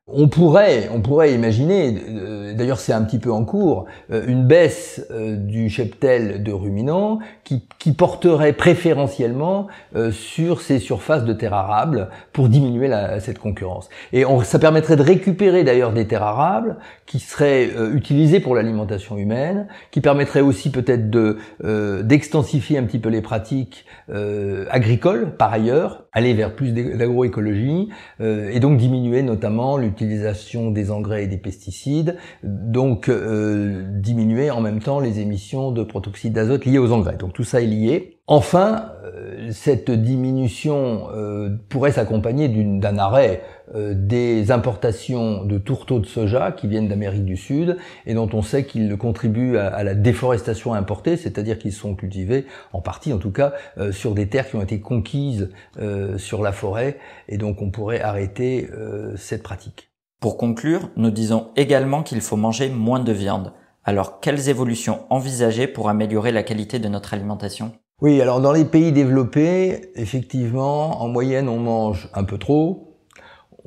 On 0.08 0.28
pourrait, 0.28 0.88
on 0.94 1.00
pourrait 1.00 1.34
imaginer, 1.34 2.00
euh, 2.08 2.54
d'ailleurs 2.54 2.78
c'est 2.78 2.92
un 2.92 3.02
petit 3.02 3.18
peu 3.18 3.32
en 3.32 3.44
cours, 3.44 3.86
euh, 4.12 4.22
une 4.28 4.46
baisse 4.46 5.04
euh, 5.10 5.34
du 5.34 5.68
cheptel 5.68 6.44
de 6.44 6.52
ruminants 6.52 7.18
qui, 7.42 7.66
porterait 7.96 8.52
préférentiellement 8.52 9.68
sur 10.10 10.60
ces 10.60 10.80
surfaces 10.80 11.24
de 11.24 11.32
terres 11.32 11.54
arables 11.54 12.08
pour 12.32 12.48
diminuer 12.48 12.90
cette 13.20 13.38
concurrence. 13.38 13.88
Et 14.12 14.24
ça 14.42 14.58
permettrait 14.58 14.96
de 14.96 15.02
récupérer 15.02 15.62
d'ailleurs 15.62 15.92
des 15.92 16.08
terres 16.08 16.24
arables 16.24 16.78
qui 17.06 17.20
seraient 17.20 17.70
utilisées 17.94 18.40
pour 18.40 18.56
l'alimentation 18.56 19.16
humaine, 19.16 19.68
qui 19.92 20.00
permettrait 20.00 20.40
aussi 20.40 20.72
peut-être 20.72 21.10
de 21.10 21.38
d'extensifier 22.02 22.76
un 22.76 22.82
petit 22.82 22.98
peu 22.98 23.08
les 23.08 23.22
pratiques 23.22 23.86
agricoles 24.68 25.36
par 25.36 25.52
ailleurs, 25.52 26.06
aller 26.12 26.34
vers 26.34 26.52
plus 26.52 26.72
d'agroécologie 26.72 27.88
et 28.18 28.58
donc 28.58 28.78
diminuer 28.78 29.22
notamment 29.22 29.76
l'utilisation 30.00 30.70
des 30.70 30.90
engrais 30.90 31.24
et 31.24 31.26
des 31.26 31.38
pesticides, 31.38 32.16
donc 32.42 33.08
euh, 33.08 33.84
diminuer 33.94 34.50
en 34.50 34.60
même 34.60 34.80
temps 34.80 35.00
les 35.00 35.20
émissions 35.20 35.70
de 35.70 35.82
protoxyde 35.82 36.32
d'azote 36.32 36.66
liées 36.66 36.78
aux 36.78 36.92
engrais. 36.92 37.16
Donc 37.16 37.32
tout 37.32 37.44
ça 37.44 37.62
est 37.62 37.66
lié. 37.66 38.18
Enfin, 38.26 38.92
euh, 39.04 39.50
cette 39.52 39.90
diminution 39.90 41.08
euh, 41.14 41.50
pourrait 41.68 41.92
s'accompagner 41.92 42.48
d'un 42.48 42.98
arrêt 42.98 43.42
des 43.74 44.50
importations 44.50 45.44
de 45.44 45.58
tourteaux 45.58 45.98
de 45.98 46.06
soja 46.06 46.52
qui 46.52 46.68
viennent 46.68 46.88
d'Amérique 46.88 47.24
du 47.24 47.36
Sud 47.36 47.76
et 48.06 48.14
dont 48.14 48.28
on 48.32 48.42
sait 48.42 48.64
qu'ils 48.64 48.96
contribuent 48.96 49.56
à, 49.56 49.82
la 49.82 49.94
déforestation 49.94 50.74
importée, 50.74 51.16
c'est-à-dire 51.16 51.58
qu'ils 51.58 51.72
sont 51.72 51.94
cultivés, 51.94 52.46
en 52.72 52.80
partie 52.80 53.12
en 53.12 53.18
tout 53.18 53.32
cas, 53.32 53.54
sur 53.90 54.14
des 54.14 54.28
terres 54.28 54.48
qui 54.48 54.56
ont 54.56 54.62
été 54.62 54.80
conquises 54.80 55.50
sur 56.16 56.42
la 56.42 56.52
forêt 56.52 56.98
et 57.28 57.38
donc 57.38 57.60
on 57.60 57.70
pourrait 57.70 58.00
arrêter 58.00 58.68
cette 59.16 59.42
pratique. 59.42 59.90
Pour 60.20 60.38
conclure, 60.38 60.90
nous 60.96 61.10
disons 61.10 61.48
également 61.56 62.02
qu'il 62.02 62.20
faut 62.20 62.36
manger 62.36 62.70
moins 62.70 63.00
de 63.00 63.12
viande. 63.12 63.52
Alors, 63.84 64.18
quelles 64.18 64.48
évolutions 64.48 65.00
envisager 65.10 65.66
pour 65.68 65.88
améliorer 65.88 66.32
la 66.32 66.42
qualité 66.42 66.78
de 66.78 66.88
notre 66.88 67.14
alimentation? 67.14 67.72
Oui, 68.02 68.20
alors 68.20 68.40
dans 68.40 68.52
les 68.52 68.64
pays 68.64 68.92
développés, 68.92 69.90
effectivement, 69.94 71.02
en 71.02 71.08
moyenne, 71.08 71.48
on 71.48 71.60
mange 71.60 72.10
un 72.14 72.24
peu 72.24 72.38
trop, 72.38 72.95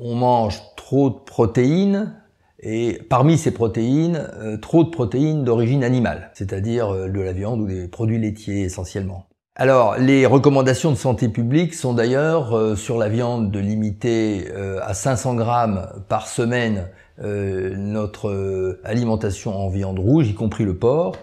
on 0.00 0.14
mange 0.14 0.60
trop 0.76 1.10
de 1.10 1.18
protéines, 1.24 2.14
et 2.62 3.00
parmi 3.08 3.38
ces 3.38 3.52
protéines, 3.52 4.28
euh, 4.38 4.56
trop 4.58 4.84
de 4.84 4.90
protéines 4.90 5.44
d'origine 5.44 5.82
animale, 5.82 6.30
c'est-à-dire 6.34 6.92
euh, 6.92 7.08
de 7.08 7.20
la 7.20 7.32
viande 7.32 7.60
ou 7.60 7.66
des 7.66 7.88
produits 7.88 8.18
laitiers 8.18 8.62
essentiellement. 8.62 9.26
Alors, 9.56 9.96
les 9.98 10.26
recommandations 10.26 10.90
de 10.90 10.96
santé 10.96 11.28
publique 11.28 11.74
sont 11.74 11.94
d'ailleurs 11.94 12.54
euh, 12.54 12.76
sur 12.76 12.98
la 12.98 13.08
viande 13.08 13.50
de 13.50 13.58
limiter 13.58 14.48
à 14.82 14.94
500 14.94 15.34
grammes 15.34 15.88
par 16.08 16.26
semaine 16.26 16.88
notre 17.22 18.78
alimentation 18.82 19.54
en 19.54 19.68
viande 19.68 19.98
rouge, 19.98 20.30
y 20.30 20.34
compris 20.34 20.64
le 20.64 20.74
porc, 20.74 21.16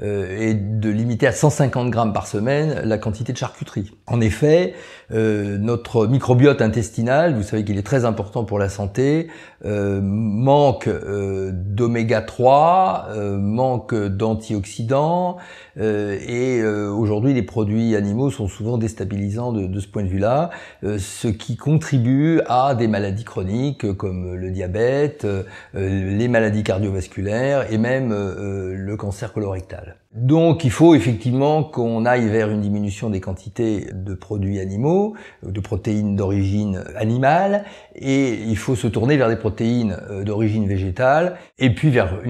euh, 0.00 0.38
et 0.40 0.54
de 0.54 0.88
limiter 0.88 1.26
à 1.26 1.32
150 1.32 1.90
grammes 1.90 2.12
par 2.12 2.26
semaine 2.26 2.80
la 2.84 2.96
quantité 2.96 3.32
de 3.32 3.38
charcuterie. 3.38 3.90
En 4.06 4.20
effet, 4.20 4.74
euh, 5.12 5.58
notre 5.58 6.06
microbiote 6.06 6.62
intestinal, 6.62 7.34
vous 7.34 7.42
savez 7.42 7.64
qu'il 7.64 7.76
est 7.76 7.82
très 7.82 8.04
important 8.04 8.44
pour 8.44 8.58
la 8.58 8.68
santé, 8.68 9.28
euh, 9.64 10.00
manque 10.02 10.88
d'oméga 10.88 12.22
3, 12.22 13.08
manque 13.38 13.94
d'antioxydants, 13.94 15.36
et 15.78 16.62
aujourd'hui 16.64 17.34
les 17.34 17.42
produits 17.42 17.94
animaux 17.96 18.30
sont 18.30 18.48
souvent 18.48 18.78
déstabilisants 18.78 19.52
de, 19.52 19.66
de 19.66 19.80
ce 19.80 19.88
point 19.88 20.02
de 20.02 20.08
vue-là, 20.08 20.50
ce 20.82 21.28
qui 21.28 21.56
contribue 21.56 22.40
à 22.46 22.74
des 22.74 22.88
maladies 22.88 23.24
chroniques 23.24 23.92
comme 23.96 24.34
le 24.34 24.50
diabète, 24.50 25.26
les 25.74 26.28
maladies 26.28 26.64
cardiovasculaires 26.64 27.72
et 27.72 27.78
même 27.78 28.10
le 28.12 28.96
cancer 28.96 29.32
colorectal. 29.32 29.81
Donc 30.14 30.64
il 30.64 30.70
faut 30.70 30.94
effectivement 30.94 31.64
qu'on 31.64 32.04
aille 32.04 32.28
vers 32.28 32.50
une 32.50 32.60
diminution 32.60 33.08
des 33.08 33.20
quantités 33.20 33.86
de 33.92 34.14
produits 34.14 34.60
animaux, 34.60 35.14
de 35.42 35.60
protéines 35.60 36.16
d'origine 36.16 36.84
animale, 36.96 37.64
et 37.94 38.34
il 38.34 38.58
faut 38.58 38.76
se 38.76 38.86
tourner 38.86 39.16
vers 39.16 39.28
des 39.28 39.36
protéines 39.36 39.96
euh, 40.10 40.22
d'origine 40.22 40.66
végétale, 40.68 41.36
et 41.58 41.74
puis 41.74 41.90
vers 41.90 42.20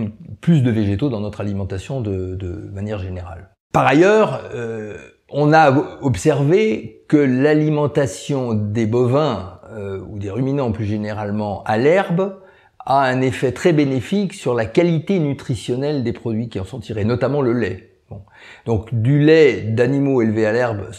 plus 0.40 0.62
de 0.62 0.71
végétaux 0.71 1.09
dans 1.09 1.21
notre 1.21 1.40
alimentation 1.40 2.00
de, 2.00 2.71
manière 2.73 2.99
générale. 2.99 3.50
Par 3.73 3.87
ailleurs, 3.87 4.42
euh, 4.54 4.97
on 5.30 5.52
a 5.52 5.71
observé 6.02 7.04
que 7.09 7.16
l'alimentation 7.16 8.54
des 8.54 8.87
bovins 8.87 9.61
euh, 9.73 10.00
ou 10.09 10.18
des 10.18 10.30
ruminants 10.30 10.73
plus 10.73 10.85
généralement 10.85 11.62
à 11.64 11.78
l'herbe 11.78 12.42
a 12.87 13.03
un 13.03 13.21
effet 13.21 13.53
très 13.53 13.73
bénéfique 13.73 14.35
sur 14.35 14.55
la 14.55 14.67
qualité 14.67 15.19
nutritionnelle 15.19 16.03
des 16.03 16.12
produits 16.12 16.49
qui 16.49 16.61
en 16.61 16.65
sont 16.65 16.81
tirés, 16.81 17.05
notamment 17.05 17.43
le 17.43 17.53
lait. 17.53 17.93
Donc 18.67 18.95
du 18.95 19.19
lait 19.19 19.62
d'animaux 19.62 20.23
élevés 20.23 20.47
à 20.47 20.53
l'herbe 20.53 20.91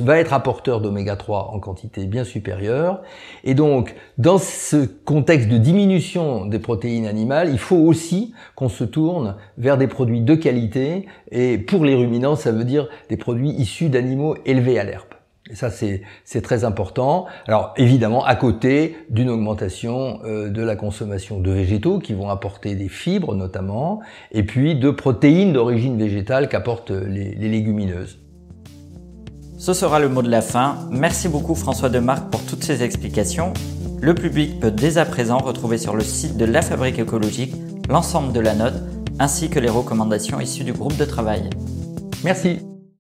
va 0.00 0.18
être 0.18 0.32
apporteur 0.32 0.80
d'oméga 0.80 1.16
3 1.16 1.50
en 1.52 1.60
quantité 1.60 2.06
bien 2.06 2.24
supérieure. 2.24 3.02
Et 3.44 3.54
donc 3.54 3.94
dans 4.18 4.38
ce 4.38 4.86
contexte 4.86 5.48
de 5.48 5.58
diminution 5.58 6.46
des 6.46 6.58
protéines 6.58 7.06
animales, 7.06 7.50
il 7.50 7.58
faut 7.58 7.76
aussi 7.76 8.34
qu'on 8.54 8.68
se 8.68 8.84
tourne 8.84 9.36
vers 9.56 9.78
des 9.78 9.86
produits 9.86 10.22
de 10.22 10.34
qualité. 10.34 11.06
Et 11.30 11.58
pour 11.58 11.84
les 11.84 11.94
ruminants, 11.94 12.36
ça 12.36 12.52
veut 12.52 12.64
dire 12.64 12.88
des 13.08 13.16
produits 13.16 13.50
issus 13.50 13.88
d'animaux 13.88 14.36
élevés 14.44 14.78
à 14.78 14.84
l'herbe. 14.84 15.07
Et 15.50 15.54
ça, 15.54 15.70
c'est 15.70 16.42
très 16.42 16.64
important. 16.64 17.26
Alors, 17.46 17.72
évidemment, 17.76 18.24
à 18.24 18.36
côté 18.36 18.96
d'une 19.08 19.30
augmentation 19.30 20.20
euh, 20.24 20.50
de 20.50 20.62
la 20.62 20.76
consommation 20.76 21.40
de 21.40 21.50
végétaux 21.50 21.98
qui 21.98 22.12
vont 22.12 22.28
apporter 22.28 22.74
des 22.74 22.88
fibres 22.88 23.34
notamment, 23.34 24.00
et 24.32 24.42
puis 24.42 24.74
de 24.74 24.90
protéines 24.90 25.52
d'origine 25.52 25.98
végétale 25.98 26.48
qu'apportent 26.48 26.90
les, 26.90 27.34
les 27.34 27.48
légumineuses. 27.48 28.20
Ce 29.58 29.72
sera 29.72 29.98
le 29.98 30.08
mot 30.08 30.22
de 30.22 30.30
la 30.30 30.42
fin. 30.42 30.76
Merci 30.90 31.28
beaucoup 31.28 31.54
François 31.54 31.88
Demarque 31.88 32.30
pour 32.30 32.44
toutes 32.44 32.62
ces 32.62 32.82
explications. 32.82 33.52
Le 34.00 34.14
public 34.14 34.60
peut 34.60 34.70
dès 34.70 34.98
à 34.98 35.04
présent 35.04 35.38
retrouver 35.38 35.78
sur 35.78 35.96
le 35.96 36.04
site 36.04 36.36
de 36.36 36.44
la 36.44 36.62
Fabrique 36.62 36.98
écologique 37.00 37.54
l'ensemble 37.88 38.32
de 38.32 38.40
la 38.40 38.54
note 38.54 38.80
ainsi 39.18 39.50
que 39.50 39.58
les 39.58 39.68
recommandations 39.68 40.40
issues 40.40 40.64
du 40.64 40.72
groupe 40.72 40.96
de 40.96 41.04
travail. 41.04 41.50
Merci. 42.22 42.60